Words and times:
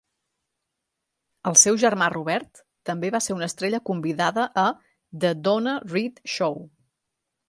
El 1.49 1.57
seu 1.63 1.75
germà 1.83 2.07
Robert 2.13 2.61
també 2.91 3.11
va 3.15 3.21
ser 3.25 3.37
una 3.39 3.49
estrella 3.53 3.81
convidada 3.91 4.47
a 4.63 4.63
"The 5.25 5.35
Donna 5.49 5.77
Reed 5.93 6.19
Show". 6.37 6.59